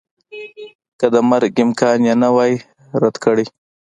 [0.99, 2.53] که د مرګ امکان یې نه وای
[3.01, 3.45] رد کړی